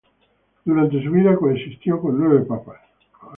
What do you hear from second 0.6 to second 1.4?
Durante su vida,